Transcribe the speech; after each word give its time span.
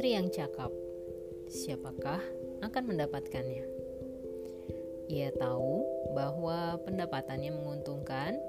Istri 0.00 0.16
yang 0.16 0.32
cakap, 0.32 0.72
siapakah 1.52 2.24
akan 2.64 2.84
mendapatkannya? 2.88 3.68
Ia 5.12 5.28
tahu 5.36 5.84
bahwa 6.16 6.80
pendapatannya 6.88 7.52
menguntungkan. 7.52 8.40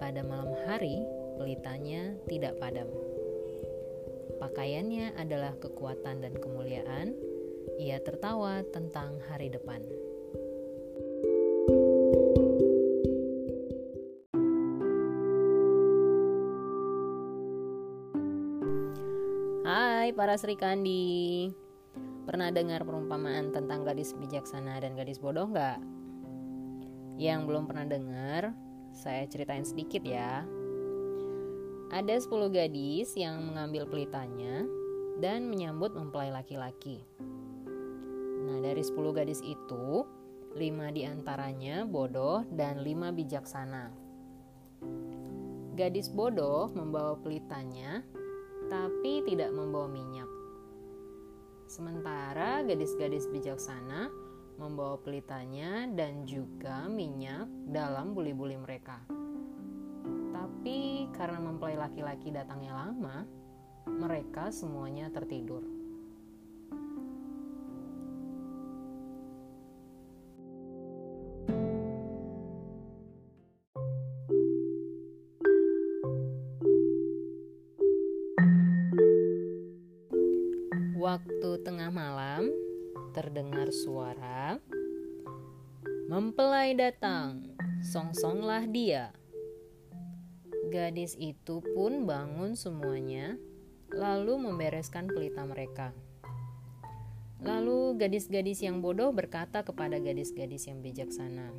Pada 0.00 0.24
malam 0.24 0.56
hari, 0.64 1.04
pelitanya 1.36 2.16
tidak 2.24 2.56
padam. 2.56 2.88
Pakaiannya 4.40 5.12
adalah 5.20 5.52
kekuatan 5.60 6.24
dan 6.24 6.32
kemuliaan. 6.40 7.12
Ia 7.76 8.00
tertawa 8.00 8.64
tentang 8.72 9.20
hari 9.28 9.52
depan. 9.52 9.84
Hai 20.08 20.16
para 20.16 20.40
Sri 20.40 20.56
Kandi 20.56 21.52
Pernah 22.24 22.48
dengar 22.48 22.80
perumpamaan 22.80 23.52
tentang 23.52 23.84
gadis 23.84 24.16
bijaksana 24.16 24.80
dan 24.80 24.96
gadis 24.96 25.20
bodoh 25.20 25.44
nggak? 25.44 25.84
Yang 27.20 27.40
belum 27.44 27.68
pernah 27.68 27.84
dengar, 27.84 28.56
saya 28.96 29.28
ceritain 29.28 29.68
sedikit 29.68 30.00
ya. 30.00 30.48
Ada 31.92 32.24
10 32.24 32.24
gadis 32.48 33.20
yang 33.20 33.52
mengambil 33.52 33.84
pelitanya 33.84 34.64
dan 35.20 35.44
menyambut 35.44 35.92
mempelai 35.92 36.32
laki-laki. 36.32 37.04
Nah, 38.48 38.64
dari 38.64 38.80
10 38.80 39.12
gadis 39.12 39.44
itu, 39.44 40.08
5 40.56 40.88
di 40.88 41.04
antaranya 41.04 41.84
bodoh 41.84 42.48
dan 42.56 42.80
5 42.80 43.12
bijaksana. 43.12 43.92
Gadis 45.76 46.08
bodoh 46.08 46.72
membawa 46.72 47.12
pelitanya 47.20 48.00
tapi 48.68 49.24
tidak 49.24 49.50
membawa 49.52 49.88
minyak. 49.88 50.28
Sementara 51.68 52.64
gadis-gadis 52.64 53.28
bijaksana 53.28 54.08
membawa 54.56 54.96
pelitanya 55.00 55.84
dan 55.92 56.24
juga 56.24 56.88
minyak 56.88 57.48
dalam 57.68 58.16
buli-buli 58.16 58.56
mereka. 58.56 59.04
Tapi 60.32 61.08
karena 61.12 61.38
mempelai 61.40 61.76
laki-laki 61.76 62.32
datangnya 62.32 62.72
lama, 62.72 63.24
mereka 63.88 64.48
semuanya 64.52 65.08
tertidur. 65.12 65.77
Waktu 81.38 81.62
tengah 81.62 81.94
malam, 81.94 82.50
terdengar 83.14 83.70
suara 83.70 84.58
Mempelai 86.10 86.74
datang, 86.74 87.54
songsonglah 87.78 88.66
dia. 88.66 89.14
Gadis 90.66 91.14
itu 91.14 91.62
pun 91.78 92.10
bangun 92.10 92.58
semuanya, 92.58 93.38
lalu 93.94 94.34
membereskan 94.34 95.06
pelita 95.06 95.46
mereka. 95.46 95.94
Lalu 97.38 97.94
gadis-gadis 98.02 98.66
yang 98.66 98.82
bodoh 98.82 99.14
berkata 99.14 99.62
kepada 99.62 100.02
gadis-gadis 100.02 100.66
yang 100.66 100.82
bijaksana, 100.82 101.54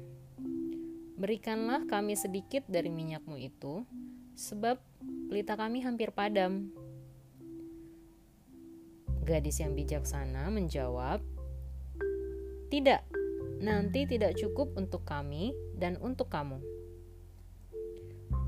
"Berikanlah 1.15 1.87
kami 1.87 2.19
sedikit 2.19 2.67
dari 2.67 2.91
minyakmu 2.91 3.39
itu, 3.39 3.87
sebab 4.35 4.75
pelita 5.31 5.55
kami 5.55 5.87
hampir 5.87 6.11
padam." 6.11 6.67
Gadis 9.29 9.61
yang 9.61 9.77
bijaksana 9.77 10.49
menjawab, 10.49 11.21
"Tidak, 12.73 13.01
nanti 13.61 14.09
tidak 14.09 14.33
cukup 14.41 14.73
untuk 14.73 15.05
kami 15.05 15.53
dan 15.77 16.01
untuk 16.01 16.33
kamu." 16.33 16.57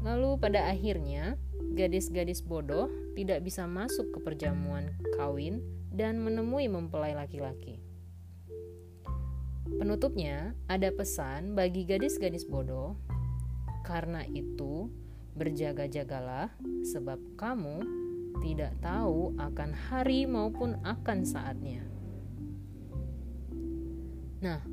Lalu, 0.01 0.41
pada 0.41 0.73
akhirnya, 0.73 1.37
gadis-gadis 1.77 2.41
bodoh 2.41 2.89
tidak 3.13 3.45
bisa 3.45 3.69
masuk 3.69 4.09
ke 4.09 4.25
perjamuan 4.25 4.97
kawin 5.21 5.61
dan 5.93 6.17
menemui 6.17 6.65
mempelai 6.65 7.13
laki-laki. 7.13 7.77
Penutupnya, 9.77 10.57
ada 10.65 10.89
pesan 10.89 11.53
bagi 11.53 11.85
gadis-gadis 11.85 12.49
bodoh, 12.49 12.97
karena 13.85 14.25
itu 14.33 14.89
berjaga-jagalah, 15.37 16.49
sebab 16.89 17.21
kamu 17.37 18.00
tidak 18.39 18.71
tahu 18.79 19.35
akan 19.35 19.75
hari 19.75 20.23
maupun 20.23 20.79
akan 20.87 21.27
saatnya. 21.27 21.83
Nah, 24.41 24.63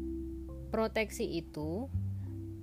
proteksi 0.71 1.43
itu 1.43 1.91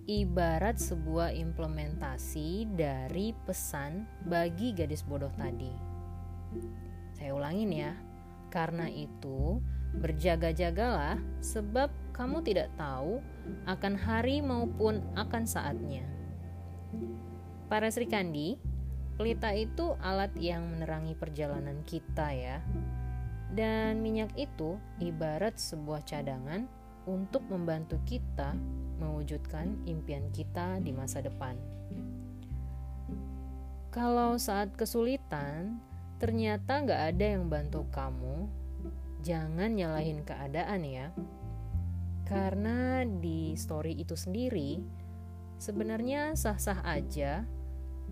ibarat 0.05 0.77
sebuah 0.77 1.33
implementasi 1.33 2.69
dari 2.77 3.33
pesan 3.45 4.05
bagi 4.25 4.73
gadis 4.73 5.01
bodoh 5.01 5.33
tadi. 5.37 5.73
Saya 7.17 7.33
ulangin 7.33 7.73
ya, 7.73 7.93
karena 8.53 8.89
itu 8.89 9.59
berjaga-jagalah 9.95 11.17
sebab 11.39 11.87
kamu 12.11 12.43
tidak 12.43 12.69
tahu 12.75 13.19
akan 13.65 13.93
hari 13.95 14.39
maupun 14.43 15.01
akan 15.15 15.43
saatnya. 15.47 16.03
Para 17.65 17.89
Sri 17.89 18.05
Kandi, 18.05 18.61
Pelita 19.15 19.55
itu 19.55 19.95
alat 20.03 20.35
yang 20.35 20.67
menerangi 20.75 21.15
perjalanan 21.15 21.79
kita 21.87 22.35
ya. 22.35 22.59
Dan 23.55 24.03
minyak 24.03 24.35
itu 24.35 24.75
ibarat 24.99 25.55
sebuah 25.55 26.03
cadangan 26.03 26.67
untuk 27.07 27.47
membantu 27.47 27.95
kita 28.03 28.51
mewujudkan 28.99 29.79
impian 29.87 30.27
kita 30.35 30.83
di 30.83 30.91
masa 30.91 31.23
depan. 31.23 31.55
Kalau 33.95 34.35
saat 34.35 34.75
kesulitan 34.75 35.79
ternyata 36.19 36.83
nggak 36.83 37.01
ada 37.15 37.25
yang 37.39 37.47
bantu 37.47 37.87
kamu, 37.95 38.51
jangan 39.23 39.71
nyalahin 39.71 40.27
keadaan 40.27 40.83
ya. 40.83 41.07
Karena 42.27 43.07
di 43.07 43.55
story 43.55 43.95
itu 43.95 44.19
sendiri 44.19 44.83
sebenarnya 45.55 46.35
sah-sah 46.35 46.83
aja 46.83 47.47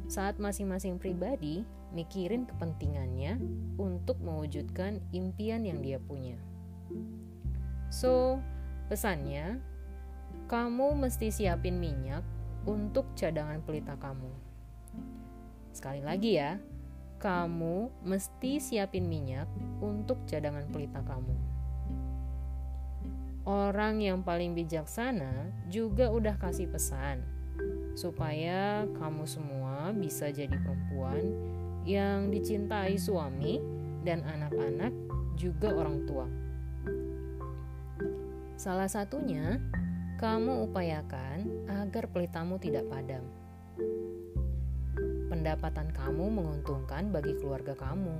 saat 0.08 0.38
masing-masing 0.40 1.00
pribadi 1.00 1.64
mikirin 1.94 2.50
kepentingannya 2.50 3.38
untuk 3.78 4.18
mewujudkan 4.19 5.00
impian 5.14 5.64
yang 5.64 5.80
dia 5.80 6.02
punya. 6.02 6.36
So, 7.94 8.41
pesannya, 8.90 9.62
kamu 10.50 10.97
mesti 10.97 11.30
siapin 11.30 11.78
minyak 11.78 12.25
untuk 12.66 13.06
cadangan 13.14 13.62
pelita 13.62 13.94
kamu. 14.02 14.31
Sekali 15.74 16.02
lagi 16.02 16.41
ya, 16.41 16.58
kamu 17.22 17.90
mesti 18.03 18.59
siapin 18.59 19.06
minyak 19.08 19.47
untuk 19.80 20.25
cadangan 20.25 20.66
pelita 20.74 21.00
kamu. 21.06 21.35
Orang 23.44 24.00
yang 24.00 24.24
paling 24.24 24.56
bijaksana 24.56 25.52
juga 25.68 26.08
udah 26.08 26.40
kasih 26.40 26.72
pesan 26.72 27.42
supaya 27.93 28.89
kamu 28.97 29.23
semua 29.29 29.93
bisa 29.93 30.33
jadi 30.33 30.53
perempuan 30.53 31.21
yang 31.85 32.33
dicintai 32.33 32.97
suami 32.97 33.61
dan 34.01 34.25
anak-anak 34.25 34.93
juga 35.37 35.69
orang 35.73 35.97
tua. 36.09 36.27
Salah 38.57 38.87
satunya, 38.87 39.59
kamu 40.17 40.69
upayakan 40.69 41.67
agar 41.67 42.07
pelitamu 42.09 42.55
tidak 42.61 42.87
padam. 42.87 43.25
Pendapatan 45.28 45.91
kamu 45.91 46.25
menguntungkan 46.29 47.11
bagi 47.11 47.35
keluarga 47.41 47.75
kamu. 47.75 48.16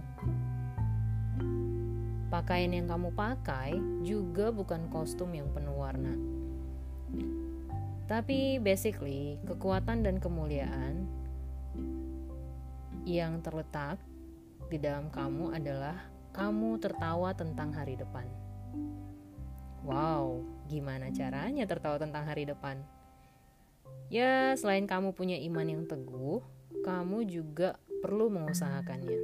Pakaian 2.33 2.73
yang 2.73 2.89
kamu 2.89 3.13
pakai 3.13 3.77
juga 4.01 4.49
bukan 4.49 4.89
kostum 4.89 5.31
yang 5.37 5.45
penuh 5.53 5.77
warna 5.77 6.32
tapi 8.05 8.59
basically, 8.59 9.39
kekuatan 9.47 10.03
dan 10.03 10.19
kemuliaan 10.19 11.07
yang 13.03 13.39
terletak 13.44 14.00
di 14.67 14.79
dalam 14.79 15.11
kamu 15.11 15.55
adalah 15.55 15.95
kamu 16.33 16.81
tertawa 16.81 17.31
tentang 17.35 17.71
hari 17.71 17.94
depan. 17.94 18.25
Wow, 19.83 20.44
gimana 20.71 21.11
caranya 21.11 21.67
tertawa 21.67 22.00
tentang 22.00 22.23
hari 22.23 22.47
depan? 22.47 22.79
Ya, 24.07 24.55
selain 24.55 24.88
kamu 24.88 25.11
punya 25.11 25.35
iman 25.51 25.67
yang 25.67 25.83
teguh, 25.83 26.39
kamu 26.88 27.27
juga 27.27 27.75
perlu 28.00 28.31
mengusahakannya. 28.31 29.21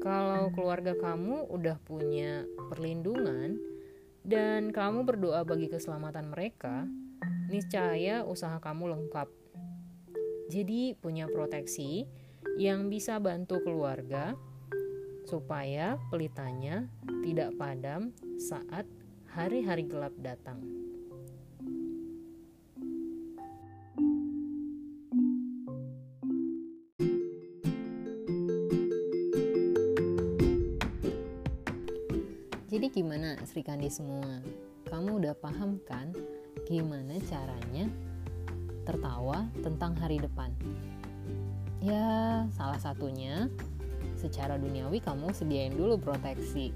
Kalau 0.00 0.52
keluarga 0.52 0.96
kamu 0.96 1.50
udah 1.50 1.76
punya 1.82 2.44
perlindungan 2.70 3.58
dan 4.26 4.70
kamu 4.70 5.02
berdoa 5.06 5.42
bagi 5.42 5.66
keselamatan 5.70 6.30
mereka, 6.30 6.86
niscaya 7.46 8.26
usaha 8.26 8.58
kamu 8.58 8.94
lengkap. 8.94 9.28
Jadi 10.50 10.94
punya 10.98 11.26
proteksi 11.26 12.06
yang 12.58 12.86
bisa 12.86 13.18
bantu 13.18 13.62
keluarga 13.62 14.38
supaya 15.26 15.98
pelitanya 16.08 16.86
tidak 17.26 17.50
padam 17.58 18.14
saat 18.38 18.86
hari-hari 19.26 19.82
gelap 19.84 20.14
datang. 20.22 20.62
Jadi 32.76 32.92
gimana 32.92 33.40
Sri 33.48 33.64
Kandi 33.64 33.88
semua? 33.88 34.44
Kamu 34.86 35.18
udah 35.18 35.34
paham 35.34 35.80
kan 35.88 36.12
gimana 36.64 37.20
caranya 37.28 37.92
tertawa 38.88 39.44
tentang 39.60 39.92
hari 40.00 40.16
depan? 40.16 40.48
Ya, 41.84 42.48
salah 42.56 42.80
satunya 42.80 43.52
secara 44.16 44.56
duniawi 44.56 45.04
kamu 45.04 45.36
sediain 45.36 45.76
dulu 45.76 46.00
proteksi. 46.00 46.72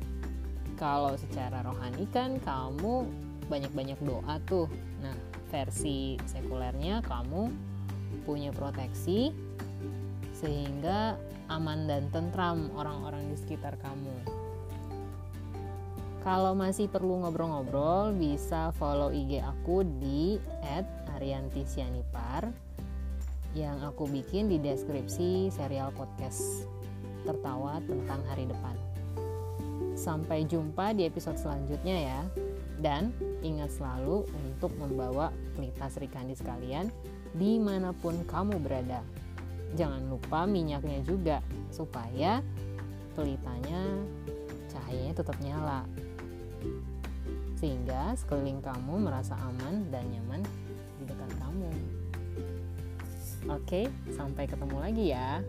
Kalau 0.76 1.16
secara 1.16 1.64
rohani 1.64 2.04
kan 2.12 2.36
kamu 2.44 3.08
banyak-banyak 3.48 3.98
doa 4.04 4.36
tuh. 4.44 4.68
Nah, 5.00 5.16
versi 5.48 6.20
sekulernya 6.28 7.00
kamu 7.04 7.50
punya 8.28 8.52
proteksi 8.52 9.32
sehingga 10.36 11.18
aman 11.50 11.90
dan 11.90 12.06
tentram 12.14 12.70
orang-orang 12.78 13.26
di 13.28 13.36
sekitar 13.36 13.76
kamu. 13.82 14.14
Kalau 16.20 16.52
masih 16.52 16.84
perlu 16.84 17.24
ngobrol-ngobrol, 17.24 18.12
bisa 18.12 18.76
follow 18.76 19.08
IG 19.08 19.40
aku 19.40 19.88
di 20.04 20.36
@ariantisianipar 21.16 22.52
yang 23.56 23.80
aku 23.80 24.04
bikin 24.04 24.52
di 24.52 24.60
deskripsi 24.60 25.48
serial 25.48 25.88
podcast 25.96 26.68
tertawa 27.24 27.80
tentang 27.88 28.20
hari 28.28 28.44
depan. 28.44 28.76
Sampai 29.96 30.44
jumpa 30.44 30.92
di 30.92 31.08
episode 31.08 31.40
selanjutnya 31.40 31.96
ya. 31.96 32.20
Dan 32.80 33.12
ingat 33.40 33.76
selalu 33.76 34.24
untuk 34.44 34.72
membawa 34.76 35.32
pelita 35.56 35.88
Kandi 35.88 36.36
sekalian 36.36 36.88
di 37.32 37.56
mana 37.56 37.96
pun 37.96 38.16
kamu 38.28 38.60
berada. 38.60 39.00
Jangan 39.72 40.04
lupa 40.08 40.44
minyaknya 40.44 41.00
juga 41.04 41.40
supaya 41.72 42.44
pelitanya 43.12 43.84
cahayanya 44.72 45.14
tetap 45.20 45.36
nyala 45.44 45.84
sehingga 47.60 48.16
sekeliling 48.16 48.64
kamu 48.64 49.04
merasa 49.04 49.36
aman 49.36 49.92
dan 49.92 50.08
nyaman 50.08 50.40
di 50.96 51.04
dekat 51.04 51.30
kamu. 51.36 51.70
Oke, 53.52 53.88
sampai 54.12 54.44
ketemu 54.48 54.76
lagi 54.80 55.04
ya. 55.12 55.44